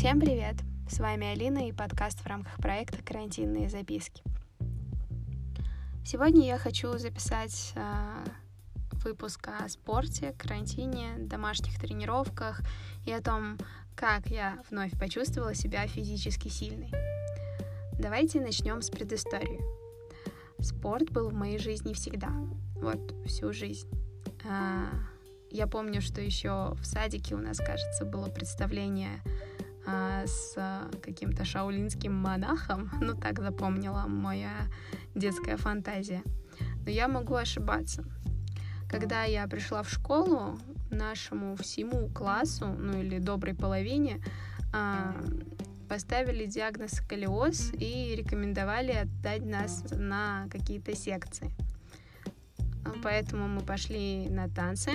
Всем 0.00 0.18
привет! 0.18 0.54
С 0.88 0.98
вами 0.98 1.26
Алина 1.26 1.68
и 1.68 1.72
подкаст 1.72 2.20
в 2.20 2.26
рамках 2.26 2.56
проекта 2.56 3.02
«Карантинные 3.02 3.68
записки». 3.68 4.22
Сегодня 6.06 6.46
я 6.46 6.56
хочу 6.56 6.96
записать 6.96 7.74
э, 7.74 8.24
выпуск 9.04 9.46
о 9.48 9.68
спорте, 9.68 10.34
карантине, 10.38 11.16
домашних 11.18 11.78
тренировках 11.78 12.62
и 13.04 13.12
о 13.12 13.20
том, 13.20 13.58
как 13.94 14.28
я 14.28 14.62
вновь 14.70 14.98
почувствовала 14.98 15.52
себя 15.52 15.86
физически 15.86 16.48
сильной. 16.48 16.90
Давайте 17.98 18.40
начнем 18.40 18.80
с 18.80 18.88
предыстории. 18.88 19.60
Спорт 20.60 21.10
был 21.10 21.28
в 21.28 21.34
моей 21.34 21.58
жизни 21.58 21.92
всегда, 21.92 22.32
вот 22.76 23.12
всю 23.26 23.52
жизнь. 23.52 23.86
Э, 24.44 24.86
я 25.50 25.66
помню, 25.66 26.00
что 26.00 26.22
еще 26.22 26.72
в 26.80 26.86
садике 26.86 27.34
у 27.34 27.38
нас, 27.38 27.58
кажется, 27.58 28.06
было 28.06 28.30
представление 28.30 29.20
а, 29.86 30.26
с 30.26 30.54
каким-то 31.02 31.44
шаулинским 31.44 32.14
монахом. 32.14 32.90
Ну, 33.00 33.14
так 33.14 33.40
запомнила 33.40 34.06
моя 34.06 34.52
детская 35.14 35.56
фантазия. 35.56 36.22
Но 36.84 36.90
я 36.90 37.08
могу 37.08 37.34
ошибаться. 37.34 38.04
Когда 38.88 39.24
я 39.24 39.46
пришла 39.46 39.82
в 39.82 39.90
школу, 39.90 40.58
нашему 40.90 41.56
всему 41.56 42.08
классу, 42.08 42.66
ну 42.66 43.00
или 43.00 43.18
доброй 43.18 43.54
половине, 43.54 44.20
а, 44.72 45.14
поставили 45.88 46.46
диагноз 46.46 46.92
сколиоз 46.92 47.72
и 47.72 48.14
рекомендовали 48.16 48.92
отдать 48.92 49.44
нас 49.44 49.84
на 49.90 50.46
какие-то 50.50 50.94
секции. 50.94 51.52
Поэтому 53.02 53.48
мы 53.48 53.60
пошли 53.60 54.28
на 54.28 54.48
танцы, 54.48 54.92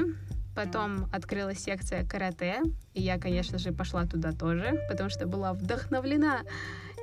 Потом 0.56 1.10
открылась 1.12 1.60
секция 1.60 2.06
карате, 2.06 2.62
и 2.94 3.02
я, 3.02 3.20
конечно 3.20 3.58
же, 3.58 3.74
пошла 3.74 4.06
туда 4.06 4.32
тоже, 4.32 4.80
потому 4.90 5.10
что 5.10 5.28
была 5.28 5.54
вдохновлена 5.54 6.44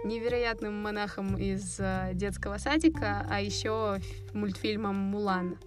невероятным 0.05 0.83
монахом 0.83 1.37
из 1.37 1.79
э, 1.79 2.13
детского 2.15 2.57
садика, 2.59 3.27
а 3.29 3.41
еще 3.41 4.01
мультфильмом 4.33 4.97
«Мулан», 4.97 5.59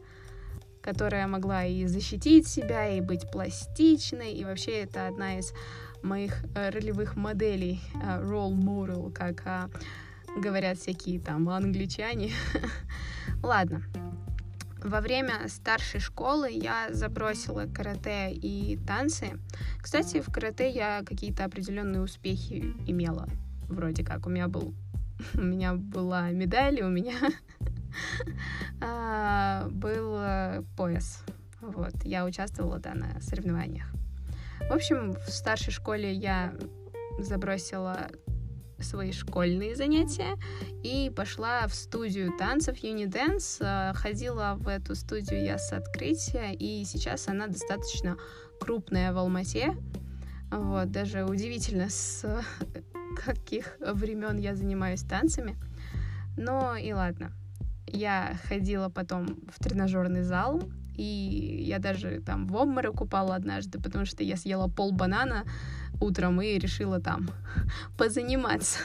которая 0.81 1.27
могла 1.27 1.65
и 1.65 1.85
защитить 1.85 2.47
себя, 2.47 2.89
и 2.89 3.01
быть 3.01 3.29
пластичной, 3.31 4.33
и 4.33 4.43
вообще 4.43 4.83
это 4.83 5.07
одна 5.07 5.38
из 5.38 5.53
моих 6.01 6.43
э, 6.55 6.69
ролевых 6.71 7.15
моделей, 7.15 7.81
э, 7.93 8.21
role 8.21 8.55
model, 8.55 9.11
как 9.13 9.69
говорят 10.38 10.77
всякие 10.79 11.19
там 11.19 11.47
англичане. 11.47 12.31
Ладно, 13.43 13.83
во 14.83 15.01
время 15.01 15.47
старшей 15.47 15.99
школы 15.99 16.49
я 16.51 16.87
забросила 16.91 17.65
карате 17.65 18.31
и 18.31 18.77
танцы. 18.85 19.39
Кстати, 19.81 20.21
в 20.21 20.31
карате 20.31 20.69
я 20.69 21.03
какие-то 21.05 21.45
определенные 21.45 22.01
успехи 22.01 22.73
имела. 22.87 23.27
Вроде 23.67 24.03
как. 24.03 24.27
У 24.27 24.29
меня 24.29 24.47
был 24.47 24.73
у 25.33 25.41
меня 25.41 25.73
была 25.73 26.29
медаль, 26.31 26.81
у 26.81 26.89
меня 26.89 27.15
а, 28.81 29.67
был 29.69 30.63
пояс. 30.75 31.23
Вот, 31.61 31.93
я 32.03 32.25
участвовала, 32.25 32.79
да, 32.79 32.93
на 32.93 33.19
соревнованиях. 33.21 33.87
В 34.69 34.73
общем, 34.73 35.13
в 35.13 35.29
старшей 35.29 35.71
школе 35.71 36.13
я 36.13 36.53
забросила 37.17 38.09
свои 38.79 39.11
школьные 39.11 39.75
занятия 39.75 40.37
и 40.83 41.11
пошла 41.15 41.67
в 41.67 41.73
студию 41.73 42.33
танцев 42.37 42.83
Unidance. 42.83 43.57
Э, 43.61 43.93
ходила 43.93 44.55
в 44.57 44.67
эту 44.67 44.95
студию 44.95 45.43
я 45.43 45.57
с 45.57 45.71
открытия, 45.71 46.53
и 46.53 46.83
сейчас 46.85 47.27
она 47.27 47.47
достаточно 47.47 48.17
крупная 48.59 49.13
в 49.13 49.17
Алмате. 49.17 49.75
Вот, 50.51 50.91
даже 50.91 51.25
удивительно, 51.25 51.89
с 51.89 52.25
каких 53.25 53.77
времен 53.79 54.37
я 54.37 54.55
занимаюсь 54.55 55.01
танцами. 55.01 55.57
Но 56.38 56.75
и 56.75 56.91
ладно. 56.94 57.31
Я 57.88 58.38
ходила 58.47 58.89
потом 58.89 59.39
в 59.47 59.63
тренажерный 59.63 60.23
зал, 60.23 60.61
и 60.97 61.63
я 61.67 61.79
даже 61.79 62.21
там 62.21 62.47
в 62.47 62.55
обморок 62.55 63.01
упала 63.01 63.35
однажды, 63.35 63.79
потому 63.79 64.05
что 64.05 64.23
я 64.23 64.38
съела 64.38 64.67
пол 64.67 64.91
банана, 64.91 65.44
утром 66.01 66.41
и 66.41 66.57
решила 66.57 67.00
там 67.00 67.29
позаниматься. 67.97 68.79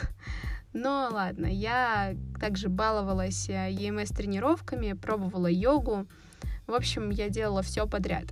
Но 0.73 1.09
ладно, 1.11 1.47
я 1.47 2.15
также 2.39 2.69
баловалась 2.69 3.49
EMS-тренировками, 3.49 4.93
пробовала 4.93 5.47
йогу. 5.47 6.07
В 6.65 6.73
общем, 6.73 7.09
я 7.09 7.29
делала 7.29 7.61
все 7.61 7.87
подряд. 7.87 8.25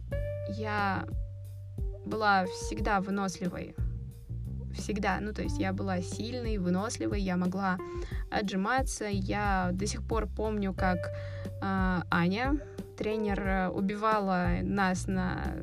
Я 0.50 1.06
была 2.06 2.46
всегда 2.46 3.02
выносливой. 3.02 3.76
Всегда. 4.74 5.20
Ну, 5.20 5.34
то 5.34 5.42
есть 5.42 5.60
я 5.60 5.74
была 5.74 6.02
сильной, 6.02 6.58
выносливой, 6.58 7.22
я 7.22 7.36
могла 7.36 7.78
отжиматься. 8.32 9.06
Я 9.06 9.72
до 9.74 9.86
сих 9.86 10.08
пор 10.08 10.28
помню, 10.28 10.74
как 10.74 10.98
э, 11.62 12.02
Аня, 12.10 12.60
тренер, 12.98 13.72
убивала 13.74 14.60
нас 14.62 15.08
на 15.08 15.56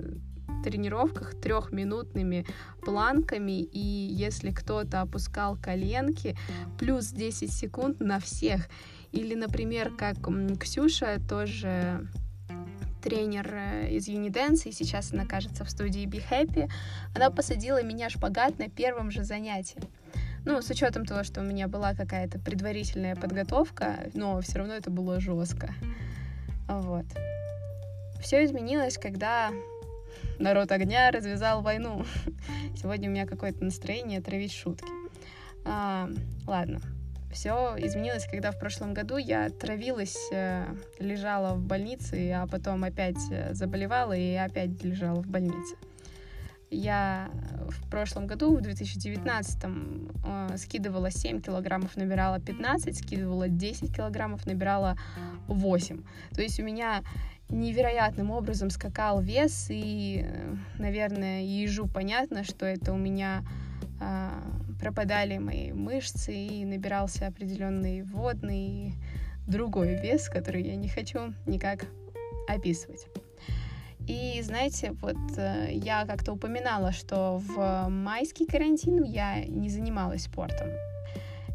тренировках 0.66 1.40
трехминутными 1.40 2.44
планками, 2.82 3.62
и 3.62 3.78
если 3.78 4.50
кто-то 4.50 5.00
опускал 5.00 5.56
коленки, 5.56 6.36
плюс 6.76 7.06
10 7.10 7.52
секунд 7.52 8.00
на 8.00 8.18
всех. 8.18 8.68
Или, 9.12 9.36
например, 9.36 9.92
как 9.96 10.16
Ксюша 10.58 11.20
тоже 11.28 12.08
тренер 13.00 13.48
э, 13.54 13.90
из 13.90 14.08
Unidance, 14.08 14.68
и 14.68 14.72
сейчас 14.72 15.12
она, 15.12 15.24
кажется, 15.24 15.64
в 15.64 15.70
студии 15.70 16.04
Be 16.04 16.20
Happy, 16.28 16.68
она 17.14 17.30
посадила 17.30 17.80
меня 17.80 18.10
шпагат 18.10 18.58
на 18.58 18.68
первом 18.68 19.12
же 19.12 19.22
занятии. 19.22 19.80
Ну, 20.44 20.60
с 20.60 20.68
учетом 20.70 21.06
того, 21.06 21.22
что 21.22 21.40
у 21.40 21.44
меня 21.44 21.68
была 21.68 21.94
какая-то 21.94 22.40
предварительная 22.40 23.14
подготовка, 23.14 24.10
но 24.14 24.40
все 24.40 24.58
равно 24.58 24.74
это 24.74 24.90
было 24.90 25.20
жестко. 25.20 25.72
Вот. 26.66 27.06
Все 28.20 28.44
изменилось, 28.44 28.98
когда 28.98 29.52
народ 30.38 30.72
огня 30.72 31.10
развязал 31.10 31.62
войну. 31.62 32.04
Сегодня 32.76 33.08
у 33.08 33.12
меня 33.12 33.26
какое-то 33.26 33.64
настроение 33.64 34.20
травить 34.20 34.52
шутки. 34.52 34.88
А, 35.64 36.08
ладно, 36.46 36.80
все 37.32 37.74
изменилось, 37.78 38.26
когда 38.30 38.50
в 38.50 38.58
прошлом 38.58 38.94
году 38.94 39.16
я 39.16 39.50
травилась, 39.50 40.16
э, 40.32 40.64
лежала 40.98 41.54
в 41.54 41.62
больнице, 41.62 42.32
а 42.32 42.46
потом 42.46 42.84
опять 42.84 43.18
э, 43.30 43.52
заболевала 43.52 44.16
и 44.16 44.34
опять 44.34 44.82
лежала 44.82 45.22
в 45.22 45.26
больнице. 45.26 45.76
Я 46.70 47.30
в 47.68 47.88
прошлом 47.90 48.26
году, 48.26 48.56
в 48.56 48.60
2019, 48.60 49.64
э, 50.24 50.56
скидывала 50.56 51.10
7 51.10 51.40
килограммов, 51.40 51.96
набирала 51.96 52.40
15, 52.40 52.96
скидывала 52.96 53.48
10 53.48 53.94
килограммов, 53.94 54.46
набирала 54.46 54.96
8. 55.46 56.02
То 56.34 56.42
есть 56.42 56.58
у 56.60 56.64
меня 56.64 57.02
невероятным 57.48 58.30
образом 58.30 58.70
скакал 58.70 59.20
вес, 59.20 59.68
и, 59.70 60.24
э, 60.24 60.54
наверное, 60.78 61.42
ежу 61.42 61.86
понятно, 61.86 62.44
что 62.44 62.66
это 62.66 62.92
у 62.92 62.96
меня 62.96 63.44
э, 64.00 64.30
пропадали 64.80 65.38
мои 65.38 65.72
мышцы 65.72 66.34
и 66.34 66.64
набирался 66.64 67.28
определенный 67.28 68.02
водный 68.02 68.94
другой 69.46 70.00
вес, 70.00 70.28
который 70.28 70.62
я 70.62 70.76
не 70.76 70.88
хочу 70.88 71.32
никак 71.46 71.86
описывать. 72.48 73.06
И 74.06 74.40
знаете, 74.42 74.92
вот 75.02 75.16
э, 75.36 75.70
я 75.72 76.06
как-то 76.06 76.32
упоминала, 76.32 76.92
что 76.92 77.38
в 77.38 77.88
майский 77.88 78.46
карантин 78.46 79.02
я 79.02 79.44
не 79.44 79.68
занималась 79.68 80.24
спортом. 80.24 80.68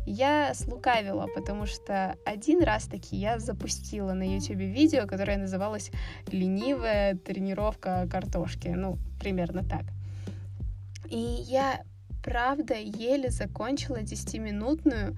Я 0.06 0.54
слукавила, 0.54 1.28
потому 1.36 1.66
что 1.66 2.16
один 2.26 2.64
раз 2.64 2.86
таки 2.86 3.16
я 3.16 3.40
запустила 3.40 4.14
на 4.14 4.24
YouTube 4.24 4.58
видео, 4.58 5.08
которое 5.08 5.38
называлось 5.38 5.92
«Ленивая 6.32 7.16
тренировка 7.16 8.08
картошки». 8.12 8.70
Ну, 8.70 8.98
примерно 9.20 9.64
так. 9.64 9.84
И 11.10 11.18
я, 11.18 11.84
правда, 12.24 12.74
еле 12.76 13.30
закончила 13.30 13.98
10-минутную 13.98 15.16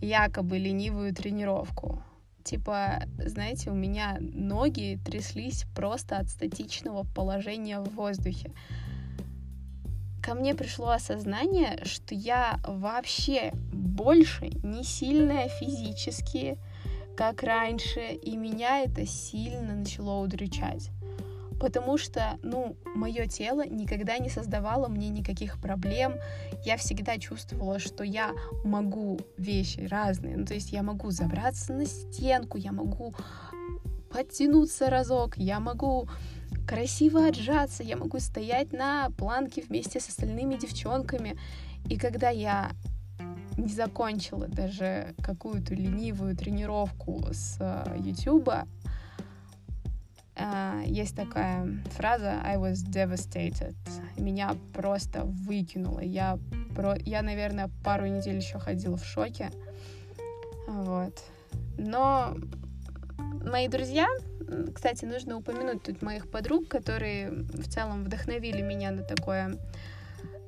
якобы 0.00 0.58
ленивую 0.58 1.14
тренировку. 1.14 2.02
Типа, 2.46 3.02
знаете, 3.18 3.70
у 3.70 3.74
меня 3.74 4.18
ноги 4.20 5.00
тряслись 5.04 5.66
просто 5.74 6.16
от 6.16 6.30
статичного 6.30 7.02
положения 7.02 7.80
в 7.80 7.94
воздухе 7.94 8.52
ко 10.26 10.34
мне 10.34 10.56
пришло 10.56 10.90
осознание, 10.90 11.78
что 11.84 12.12
я 12.12 12.58
вообще 12.66 13.52
больше 13.72 14.50
не 14.64 14.82
сильная 14.82 15.48
физически, 15.48 16.58
как 17.16 17.44
раньше, 17.44 18.00
и 18.00 18.36
меня 18.36 18.80
это 18.80 19.06
сильно 19.06 19.76
начало 19.76 20.20
удручать. 20.24 20.90
Потому 21.60 21.96
что, 21.96 22.38
ну, 22.42 22.76
мое 22.94 23.26
тело 23.26 23.66
никогда 23.66 24.18
не 24.18 24.28
создавало 24.28 24.88
мне 24.88 25.08
никаких 25.08 25.58
проблем. 25.60 26.14
Я 26.64 26.76
всегда 26.76 27.18
чувствовала, 27.18 27.78
что 27.78 28.04
я 28.04 28.32
могу 28.64 29.18
вещи 29.38 29.80
разные. 29.80 30.36
Ну, 30.36 30.44
то 30.44 30.54
есть 30.54 30.72
я 30.72 30.82
могу 30.82 31.10
забраться 31.10 31.72
на 31.72 31.86
стенку, 31.86 32.58
я 32.58 32.72
могу 32.72 33.14
подтянуться 34.10 34.90
разок, 34.90 35.36
я 35.36 35.60
могу 35.60 36.08
красиво 36.66 37.26
отжаться, 37.26 37.82
я 37.82 37.96
могу 37.96 38.18
стоять 38.18 38.72
на 38.72 39.10
планке 39.16 39.62
вместе 39.62 40.00
с 40.00 40.08
остальными 40.08 40.56
девчонками. 40.56 41.38
И 41.88 41.96
когда 41.96 42.30
я 42.30 42.70
не 43.56 43.72
закончила 43.72 44.48
даже 44.48 45.14
какую-то 45.22 45.74
ленивую 45.74 46.36
тренировку 46.36 47.24
с 47.32 47.58
YouTube, 47.98 48.48
Uh, 48.48 48.66
есть 50.84 51.16
такая 51.16 51.66
фраза 51.92 52.40
I 52.44 52.56
was 52.56 52.84
devastated. 52.86 53.74
Меня 54.18 54.54
просто 54.74 55.24
выкинуло. 55.24 56.00
Я, 56.00 56.38
про... 56.74 56.96
я, 56.98 57.22
наверное, 57.22 57.70
пару 57.82 58.06
недель 58.06 58.36
еще 58.36 58.58
ходила 58.58 58.96
в 58.96 59.04
шоке. 59.04 59.50
Вот. 60.68 61.22
Но 61.78 62.36
мои 63.18 63.68
друзья, 63.68 64.06
кстати, 64.74 65.06
нужно 65.06 65.38
упомянуть 65.38 65.82
тут 65.82 66.02
моих 66.02 66.30
подруг, 66.30 66.68
которые 66.68 67.30
в 67.30 67.68
целом 67.68 68.04
вдохновили 68.04 68.60
меня 68.60 68.90
на 68.90 69.02
такое 69.02 69.56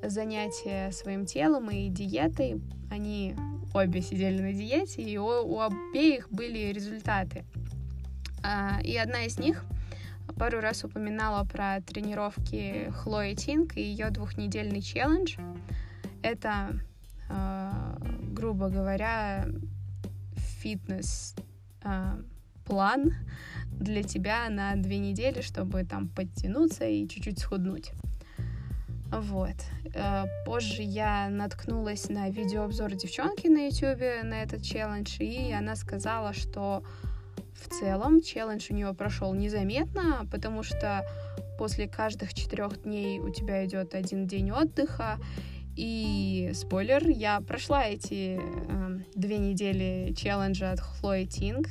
занятие 0.03 0.93
своим 0.93 1.25
телом 1.25 1.71
и 1.71 1.89
диетой. 1.89 2.61
Они 2.91 3.35
обе 3.75 4.03
сидели 4.03 4.41
на 4.41 4.53
диете, 4.53 5.03
и 5.03 5.17
у, 5.17 5.27
у 5.27 5.61
обеих 5.61 6.31
были 6.31 6.73
результаты. 6.73 7.45
Uh, 8.43 8.81
и 8.85 8.97
одна 8.97 9.25
из 9.25 9.39
них— 9.39 9.65
пару 10.37 10.61
раз 10.61 10.85
упоминала 10.85 11.45
про 11.45 11.81
тренировки 11.81 12.91
Хлои 12.97 13.35
Тинг 13.35 13.77
и 13.77 13.83
ее 13.83 14.11
двухнедельный 14.11 14.81
челлендж. 14.81 15.37
Это, 16.23 16.81
э, 17.29 17.97
грубо 18.33 18.69
говоря, 18.69 19.47
фитнес 20.35 21.35
э, 21.85 22.23
для 23.71 24.03
тебя 24.03 24.49
на 24.51 24.77
две 24.77 24.99
недели, 24.99 25.41
чтобы 25.41 25.85
там 25.85 26.09
подтянуться 26.09 26.85
и 26.85 27.09
чуть-чуть 27.09 27.39
схуднуть. 27.39 27.93
Вот. 29.11 29.57
Э, 29.95 30.25
позже 30.45 30.83
я 30.83 31.29
наткнулась 31.31 32.11
на 32.11 32.29
видеообзор 32.29 32.95
девчонки 32.95 33.47
на 33.49 33.67
YouTube 33.67 34.25
на 34.25 34.43
этот 34.43 34.63
челлендж, 34.63 35.19
и 35.21 35.51
она 35.53 35.77
сказала, 35.77 36.35
что 36.35 36.83
в 37.61 37.69
целом 37.69 38.21
челлендж 38.21 38.67
у 38.71 38.75
нее 38.75 38.95
прошел 38.95 39.35
незаметно, 39.35 40.27
потому 40.31 40.63
что 40.63 41.05
после 41.59 41.89
каждых 41.89 42.35
четырех 42.35 42.83
дней 42.83 43.19
у 43.21 43.31
тебя 43.31 43.67
идет 43.67 43.95
один 43.95 44.27
день 44.27 44.51
отдыха. 44.51 45.19
И 45.77 46.51
спойлер, 46.55 47.09
я 47.09 47.41
прошла 47.41 47.85
эти 47.85 48.41
э, 48.41 48.99
две 49.15 49.39
недели 49.39 50.13
челленджа 50.17 50.73
от 50.73 50.81
Хлои 50.81 51.25
Тинг, 51.25 51.69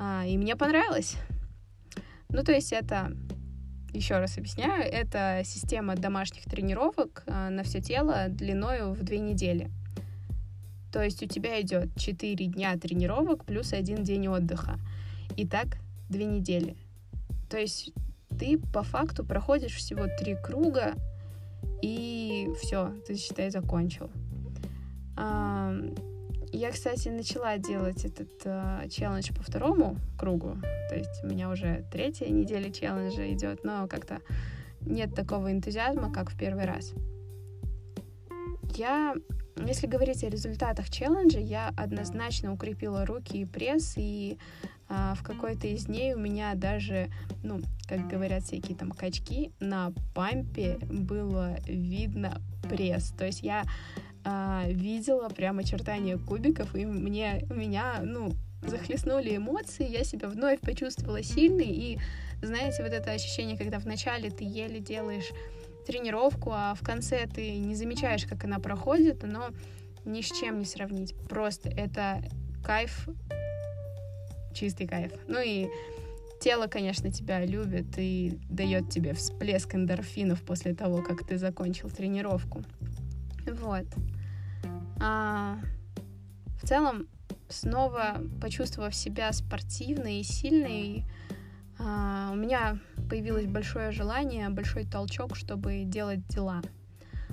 э, 0.00 0.28
и 0.28 0.38
мне 0.38 0.56
понравилось. 0.56 1.16
Ну, 2.30 2.42
то 2.42 2.52
есть 2.52 2.72
это, 2.72 3.12
еще 3.92 4.16
раз 4.16 4.38
объясняю, 4.38 4.82
это 4.90 5.42
система 5.44 5.96
домашних 5.96 6.44
тренировок 6.44 7.24
э, 7.26 7.50
на 7.50 7.62
все 7.62 7.82
тело 7.82 8.28
длиною 8.28 8.94
в 8.94 9.02
две 9.02 9.18
недели. 9.18 9.70
То 10.94 11.02
есть 11.02 11.20
у 11.24 11.26
тебя 11.26 11.60
идет 11.60 11.88
4 11.96 12.46
дня 12.46 12.78
тренировок 12.78 13.44
плюс 13.44 13.72
один 13.72 14.04
день 14.04 14.28
отдыха. 14.28 14.78
И 15.36 15.44
так 15.44 15.78
две 16.08 16.24
недели. 16.24 16.76
То 17.50 17.58
есть 17.58 17.92
ты 18.38 18.58
по 18.72 18.84
факту 18.84 19.24
проходишь 19.24 19.74
всего 19.74 20.06
три 20.06 20.36
круга, 20.36 20.94
и 21.82 22.48
все, 22.62 22.94
ты, 23.08 23.16
считай, 23.16 23.50
закончил. 23.50 24.08
Я, 25.16 26.70
кстати, 26.70 27.08
начала 27.08 27.58
делать 27.58 28.04
этот 28.04 28.30
э, 28.44 28.88
челлендж 28.88 29.32
по 29.34 29.42
второму 29.42 29.96
кругу. 30.16 30.56
То 30.88 30.94
есть 30.94 31.24
у 31.24 31.26
меня 31.26 31.50
уже 31.50 31.84
третья 31.90 32.28
неделя 32.28 32.70
челленджа 32.70 33.32
идет, 33.32 33.64
но 33.64 33.88
как-то 33.88 34.20
нет 34.80 35.12
такого 35.12 35.50
энтузиазма, 35.50 36.12
как 36.12 36.30
в 36.30 36.38
первый 36.38 36.66
раз. 36.66 36.92
Я 38.76 39.16
если 39.56 39.86
говорить 39.86 40.24
о 40.24 40.28
результатах 40.28 40.90
челленджа, 40.90 41.38
я 41.38 41.72
однозначно 41.76 42.52
укрепила 42.52 43.06
руки 43.06 43.38
и 43.38 43.44
пресс, 43.44 43.94
и 43.96 44.38
а, 44.88 45.14
в 45.14 45.22
какой-то 45.22 45.66
из 45.66 45.86
дней 45.86 46.14
у 46.14 46.18
меня 46.18 46.54
даже, 46.54 47.08
ну, 47.42 47.60
как 47.88 48.08
говорят 48.08 48.44
всякие 48.44 48.76
там 48.76 48.90
качки, 48.90 49.52
на 49.60 49.92
пампе 50.14 50.78
было 50.90 51.56
видно 51.66 52.40
пресс. 52.68 53.10
То 53.16 53.26
есть 53.26 53.42
я 53.42 53.64
а, 54.24 54.64
видела 54.66 55.28
прям 55.28 55.58
очертания 55.58 56.18
кубиков, 56.18 56.74
и 56.74 56.84
мне, 56.84 57.46
меня, 57.48 58.00
ну, 58.02 58.32
захлестнули 58.62 59.36
эмоции, 59.36 59.88
я 59.88 60.04
себя 60.04 60.28
вновь 60.28 60.60
почувствовала 60.60 61.22
сильной, 61.22 61.66
и 61.66 61.98
знаете, 62.42 62.82
вот 62.82 62.92
это 62.92 63.12
ощущение, 63.12 63.56
когда 63.56 63.78
вначале 63.78 64.30
ты 64.30 64.44
еле 64.44 64.80
делаешь 64.80 65.30
тренировку, 65.84 66.50
а 66.52 66.74
в 66.74 66.82
конце 66.82 67.26
ты 67.26 67.58
не 67.58 67.74
замечаешь, 67.74 68.26
как 68.26 68.44
она 68.44 68.58
проходит, 68.58 69.22
но 69.22 69.50
ни 70.04 70.20
с 70.20 70.26
чем 70.26 70.58
не 70.58 70.64
сравнить. 70.64 71.14
Просто 71.28 71.68
это 71.68 72.22
кайф, 72.64 73.08
чистый 74.54 74.86
кайф. 74.86 75.12
Ну 75.28 75.40
и 75.40 75.68
тело, 76.40 76.66
конечно, 76.66 77.10
тебя 77.10 77.44
любит 77.44 77.98
и 77.98 78.38
дает 78.48 78.90
тебе 78.90 79.14
всплеск 79.14 79.74
эндорфинов 79.74 80.42
после 80.42 80.74
того, 80.74 81.02
как 81.02 81.26
ты 81.26 81.38
закончил 81.38 81.90
тренировку. 81.90 82.62
Вот. 83.46 83.86
А, 85.00 85.58
в 86.62 86.66
целом, 86.66 87.08
снова 87.48 88.20
почувствовав 88.40 88.94
себя 88.94 89.32
спортивной 89.32 90.20
и 90.20 90.22
сильной, 90.22 91.04
а, 91.78 92.30
у 92.32 92.36
меня 92.36 92.78
появилось 93.08 93.46
большое 93.46 93.92
желание, 93.92 94.48
большой 94.48 94.84
толчок, 94.84 95.36
чтобы 95.36 95.84
делать 95.84 96.26
дела. 96.28 96.62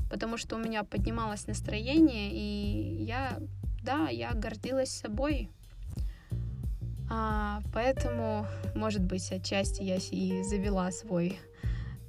Потому 0.10 0.38
что 0.38 0.56
у 0.56 0.60
меня 0.60 0.84
поднималось 0.84 1.48
настроение, 1.48 2.30
и 2.32 3.04
я, 3.04 3.40
да, 3.84 4.10
я 4.10 4.34
гордилась 4.34 4.90
собой. 4.90 5.50
А, 7.10 7.62
поэтому, 7.74 8.46
может 8.76 9.04
быть, 9.04 9.32
отчасти 9.32 9.84
я 9.84 9.98
и 9.98 10.44
завела 10.44 10.92
свой 10.92 11.38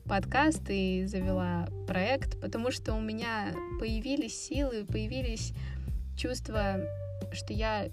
подкаст 0.04 0.62
и 0.68 1.04
завела 1.06 1.68
проект, 1.86 2.40
потому 2.40 2.70
что 2.70 2.94
у 2.94 3.00
меня 3.00 3.52
появились 3.78 4.46
силы, 4.46 4.84
появились 4.84 5.52
чувства, 6.16 6.80
что 7.32 7.52
я 7.52 7.88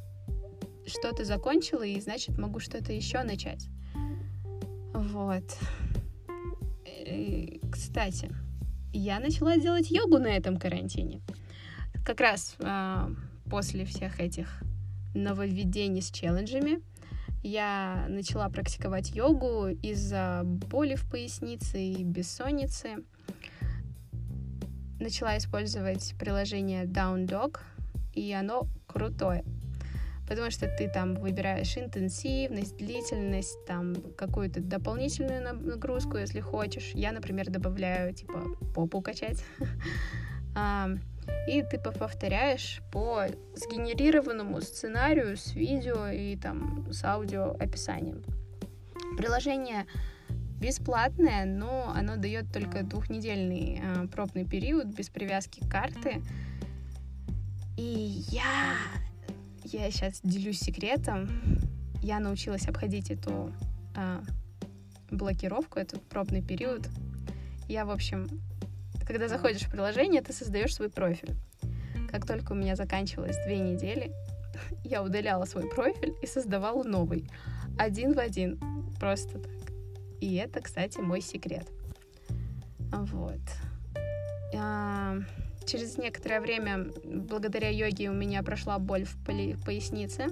что-то 0.86 1.24
закончила, 1.24 1.84
и 1.84 2.00
значит 2.02 2.38
могу 2.38 2.60
что-то 2.60 2.94
еще 2.94 3.24
начать. 3.24 3.68
Вот. 4.94 5.44
И, 6.86 7.62
кстати, 7.72 8.30
я 8.92 9.20
начала 9.20 9.58
делать 9.58 9.92
йогу 9.92 10.18
на 10.18 10.28
этом 10.28 10.58
карантине. 10.58 11.22
Как 12.06 12.20
раз 12.20 12.56
э, 12.60 13.08
после 13.50 13.86
всех 13.86 14.20
этих 14.20 14.62
нововведений 15.14 16.02
с 16.02 16.12
челленджами 16.12 16.82
я 17.44 18.06
начала 18.10 18.50
практиковать 18.50 19.16
йогу 19.16 19.68
из-за 19.68 20.42
боли 20.44 20.96
в 20.96 21.10
пояснице 21.10 21.82
и 21.82 22.04
бессонницы. 22.04 23.04
Начала 25.00 25.38
использовать 25.38 26.16
приложение 26.20 26.86
Down 26.86 27.26
Dog, 27.26 27.60
и 28.14 28.34
оно 28.34 28.68
крутое 28.88 29.44
потому 30.30 30.52
что 30.52 30.68
ты 30.68 30.88
там 30.88 31.16
выбираешь 31.16 31.76
интенсивность, 31.76 32.78
длительность, 32.78 33.66
там 33.66 33.96
какую-то 34.16 34.62
дополнительную 34.62 35.42
нагрузку, 35.42 36.18
если 36.18 36.40
хочешь. 36.40 36.92
Я, 36.94 37.12
например, 37.12 37.50
добавляю, 37.50 38.14
типа, 38.14 38.44
попу 38.76 39.02
качать. 39.02 39.44
И 41.48 41.64
ты 41.64 41.80
повторяешь 41.80 42.82
по 42.92 43.26
сгенерированному 43.56 44.62
сценарию 44.62 45.38
с 45.38 45.54
видео 45.54 46.08
и 46.08 46.36
там 46.36 46.92
с 46.92 47.04
аудио 47.04 47.56
описанием. 47.60 48.24
Приложение 49.16 49.86
бесплатное, 50.60 51.46
но 51.46 51.94
оно 51.96 52.16
дает 52.18 52.52
только 52.52 52.82
двухнедельный 52.82 53.80
э, 53.82 54.08
пробный 54.08 54.44
период 54.44 54.88
без 54.88 55.10
привязки 55.10 55.60
к 55.60 55.70
карты. 55.70 56.22
И 57.78 58.24
я 58.32 58.74
я 59.64 59.90
сейчас 59.92 60.20
делюсь 60.24 60.60
секретом. 60.60 61.30
Я 62.02 62.20
научилась 62.20 62.68
обходить 62.68 63.12
эту 63.12 63.54
а, 63.96 64.24
блокировку, 65.12 65.80
этот 65.80 66.02
пробный 66.04 66.42
период. 66.42 66.88
Я, 67.68 67.86
в 67.86 67.92
общем, 67.92 68.28
когда 69.06 69.28
заходишь 69.28 69.64
в 69.64 69.72
приложение, 69.72 70.22
ты 70.22 70.34
создаешь 70.34 70.76
свой 70.76 70.90
профиль. 70.90 71.36
Как 72.10 72.26
только 72.26 72.54
у 72.54 72.56
меня 72.56 72.76
заканчивалось 72.76 73.38
две 73.46 73.60
недели, 73.60 74.12
я 74.84 75.04
удаляла 75.04 75.46
свой 75.46 75.70
профиль 75.70 76.14
и 76.22 76.28
создавала 76.28 76.84
новый. 76.84 77.30
Один 77.78 78.14
в 78.14 78.20
один. 78.20 78.60
Просто 79.00 79.40
так. 79.40 79.52
И 80.20 80.36
это, 80.36 80.62
кстати, 80.62 81.00
мой 81.00 81.22
секрет. 81.22 81.68
Вот. 82.92 83.40
Через 85.70 86.00
некоторое 86.00 86.42
время, 86.42 86.88
благодаря 87.04 87.70
йоге, 87.70 88.10
у 88.10 88.14
меня 88.14 88.42
прошла 88.42 88.80
боль 88.80 89.06
в 89.06 89.24
пояснице. 89.24 90.30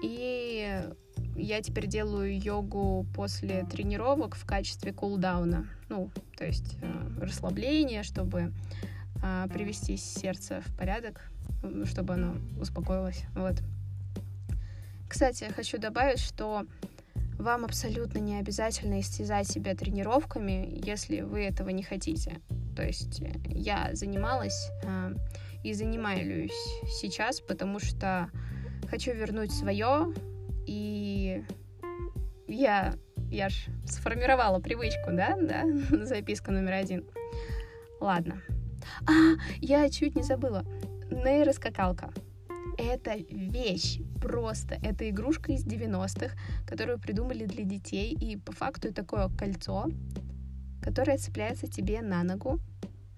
И 0.00 0.80
я 1.34 1.60
теперь 1.60 1.88
делаю 1.88 2.38
йогу 2.38 3.04
после 3.12 3.64
тренировок 3.64 4.36
в 4.36 4.46
качестве 4.46 4.92
кулдауна. 4.92 5.66
Ну, 5.88 6.12
то 6.36 6.46
есть 6.46 6.76
э, 6.80 7.20
расслабление, 7.20 8.04
чтобы 8.04 8.52
а, 9.24 9.48
привести 9.48 9.96
сердце 9.96 10.62
в 10.64 10.76
порядок, 10.76 11.28
чтобы 11.84 12.14
оно 12.14 12.36
успокоилось. 12.60 13.24
Вот. 13.34 13.56
Кстати, 15.08 15.50
хочу 15.52 15.78
добавить, 15.78 16.20
что 16.20 16.64
вам 17.40 17.64
абсолютно 17.64 18.18
не 18.18 18.38
обязательно 18.38 19.00
истязать 19.00 19.48
себя 19.48 19.74
тренировками, 19.74 20.80
если 20.84 21.22
вы 21.22 21.40
этого 21.40 21.70
не 21.70 21.82
хотите. 21.82 22.40
То 22.74 22.84
есть 22.84 23.20
э, 23.22 23.32
я 23.46 23.90
занималась 23.92 24.70
э, 24.84 25.14
и 25.62 25.72
занимаюсь 25.72 26.52
сейчас, 27.00 27.40
потому 27.40 27.78
что 27.78 28.30
хочу 28.88 29.12
вернуть 29.12 29.52
свое, 29.52 30.12
и 30.66 31.44
я, 32.48 32.94
я 33.30 33.48
ж 33.48 33.66
сформировала 33.86 34.60
привычку, 34.60 35.10
да, 35.12 35.36
да, 35.40 35.64
записка 36.04 36.50
номер 36.52 36.74
один. 36.74 37.04
Ладно. 38.00 38.42
А, 39.06 39.12
я 39.60 39.88
чуть 39.90 40.16
не 40.16 40.22
забыла. 40.22 40.64
Нейроскакалка. 41.10 42.12
Это 42.78 43.16
вещь 43.30 44.00
просто. 44.20 44.78
Это 44.82 45.08
игрушка 45.08 45.52
из 45.52 45.66
90-х, 45.66 46.34
которую 46.66 46.98
придумали 46.98 47.44
для 47.44 47.64
детей. 47.64 48.16
И 48.18 48.36
по 48.36 48.52
факту 48.52 48.92
такое 48.92 49.28
кольцо, 49.28 49.88
которое 50.82 51.18
цепляется 51.18 51.66
тебе 51.66 52.02
на 52.02 52.22
ногу. 52.22 52.60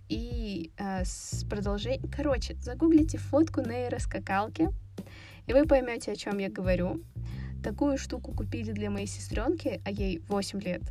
И 0.09 0.71
э, 0.77 1.05
с 1.05 1.45
продолжением... 1.49 2.11
Короче, 2.15 2.55
загуглите 2.57 3.19
фотку 3.19 3.63
нейроскакалки, 3.63 4.69
и 5.47 5.53
вы 5.53 5.67
поймете, 5.67 6.13
о 6.13 6.17
чем 6.17 6.39
я 6.39 6.51
говорю. 6.51 7.03
Такую 7.63 7.97
штуку 7.97 8.33
купили 8.33 8.73
для 8.73 8.91
моей 8.91 9.07
сестренки, 9.07 9.81
а 9.85 9.91
ей 9.91 10.23
8 10.29 10.61
лет. 10.61 10.83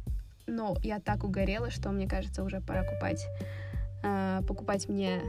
Но 0.47 0.75
я 0.83 0.99
так 0.99 1.23
угорела, 1.23 1.69
что 1.69 1.91
мне 1.91 2.07
кажется, 2.07 2.43
уже 2.43 2.61
пора 2.61 2.83
купать, 2.83 3.25
э, 4.03 4.41
покупать 4.47 4.89
мне 4.89 5.21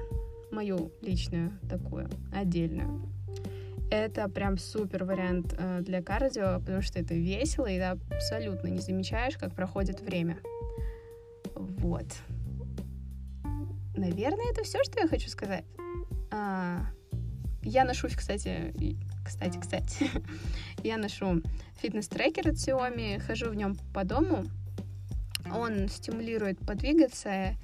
мою 0.51 0.91
личную 1.03 1.53
такую, 1.69 2.09
отдельную. 2.33 3.03
Это 3.91 4.27
прям 4.29 4.57
супер 4.57 5.05
вариант 5.05 5.55
э, 5.59 5.81
для 5.83 6.03
кардио, 6.03 6.61
потому 6.61 6.81
что 6.81 6.99
это 6.99 7.15
весело, 7.15 7.67
и 7.67 7.77
ты 7.77 7.85
абсолютно 8.15 8.69
не 8.69 8.79
замечаешь, 8.79 9.37
как 9.37 9.55
проходит 9.55 10.01
время. 10.01 10.39
Вот. 11.83 12.07
Наверное, 13.97 14.51
это 14.51 14.63
все, 14.63 14.83
что 14.85 15.01
я 15.01 15.09
хочу 15.09 15.29
сказать. 15.29 15.65
А, 16.31 16.87
я 17.63 17.85
ношу, 17.85 18.09
кстати, 18.09 18.73
кстати, 19.25 19.59
кстати, 19.59 20.11
я 20.85 20.97
ношу 20.97 21.43
фитнес-трекер 21.81 22.49
от 22.49 22.55
Xiaomi, 22.55 23.19
хожу 23.21 23.51
в 23.51 23.55
нем 23.55 23.77
по 23.93 24.05
дому. 24.05 24.45
Он 25.53 25.89
стимулирует 25.89 26.59
подвигаться, 26.61 27.57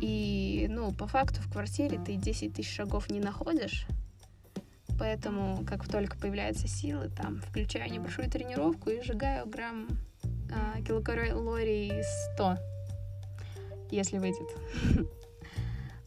и, 0.00 0.66
ну, 0.70 0.90
по 0.92 1.06
факту 1.06 1.42
в 1.42 1.52
квартире 1.52 2.00
ты 2.04 2.16
10 2.16 2.54
тысяч 2.54 2.74
шагов 2.74 3.10
не 3.10 3.20
находишь, 3.20 3.86
поэтому, 4.98 5.64
как 5.66 5.86
только 5.86 6.16
появляются 6.16 6.66
силы, 6.66 7.10
там, 7.10 7.42
включаю 7.42 7.92
небольшую 7.92 8.30
тренировку 8.30 8.88
и 8.88 9.02
сжигаю 9.02 9.46
грамм 9.46 9.88
э, 10.22 10.82
килокалорий 10.82 12.02
100, 12.34 12.56
если 13.92 14.18
выйдет. 14.18 14.48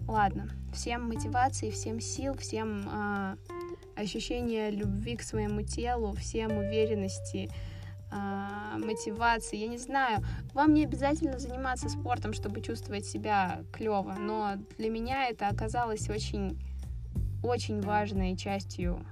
Ладно, 0.08 0.50
всем 0.74 1.08
мотивации, 1.08 1.70
всем 1.70 2.00
сил, 2.00 2.36
всем 2.36 2.90
э, 2.90 3.38
ощущения 3.96 4.70
любви 4.70 5.16
к 5.16 5.24
своему 5.24 5.62
телу, 5.62 6.14
всем 6.14 6.58
уверенности, 6.58 7.50
э, 8.12 8.78
мотивации. 8.78 9.58
Я 9.58 9.68
не 9.68 9.78
знаю, 9.78 10.24
вам 10.54 10.74
не 10.74 10.84
обязательно 10.84 11.40
заниматься 11.40 11.88
спортом, 11.90 12.34
чтобы 12.34 12.62
чувствовать 12.62 13.06
себя 13.06 13.64
клево, 13.72 14.16
но 14.20 14.56
для 14.78 14.90
меня 14.90 15.28
это 15.30 15.48
оказалось 15.48 16.10
очень, 16.10 16.60
очень 17.42 17.82
важной 17.82 18.36
частью 18.36 19.06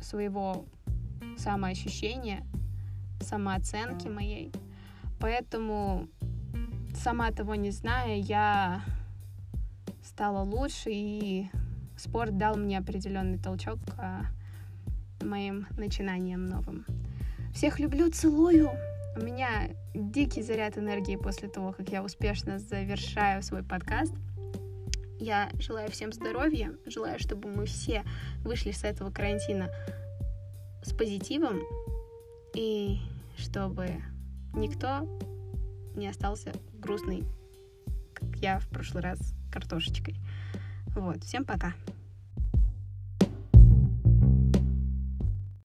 своего 0.00 0.64
самоощущения, 1.36 2.46
самооценки 3.20 4.08
моей. 4.08 4.52
Поэтому, 5.20 6.08
сама 6.98 7.30
того 7.30 7.54
не 7.54 7.70
зная, 7.70 8.16
я 8.16 8.82
стала 10.02 10.42
лучше, 10.42 10.90
и 10.90 11.48
спорт 11.96 12.36
дал 12.36 12.56
мне 12.56 12.78
определенный 12.78 13.38
толчок 13.38 13.78
к 13.86 15.24
моим 15.24 15.66
начинаниям 15.76 16.46
новым. 16.46 16.84
Всех 17.54 17.78
люблю, 17.78 18.10
целую. 18.10 18.70
У 19.16 19.20
меня 19.20 19.70
дикий 19.94 20.42
заряд 20.42 20.76
энергии 20.76 21.16
после 21.16 21.48
того, 21.48 21.72
как 21.72 21.88
я 21.90 22.02
успешно 22.02 22.58
завершаю 22.58 23.42
свой 23.42 23.62
подкаст. 23.62 24.14
Я 25.18 25.50
желаю 25.58 25.90
всем 25.90 26.12
здоровья, 26.12 26.72
желаю, 26.86 27.18
чтобы 27.18 27.48
мы 27.48 27.66
все 27.66 28.04
вышли 28.44 28.70
с 28.70 28.84
этого 28.84 29.10
карантина 29.10 29.70
с 30.82 30.92
позитивом 30.92 31.60
и 32.54 32.98
чтобы 33.36 33.88
никто 34.54 35.08
не 35.96 36.08
остался 36.08 36.52
грустный, 36.78 37.24
как 38.14 38.36
я 38.36 38.58
в 38.58 38.68
прошлый 38.68 39.02
раз 39.02 39.18
картошечкой. 39.52 40.16
Вот, 40.94 41.22
всем 41.24 41.44
пока. 41.44 41.74